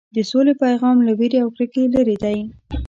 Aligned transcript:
د 0.15 0.17
سولې 0.29 0.53
پیغام 0.63 0.97
له 1.07 1.11
وېرې 1.19 1.39
او 1.43 1.49
کرکې 1.55 1.83
لرې 1.95 2.17
دی. 2.23 2.37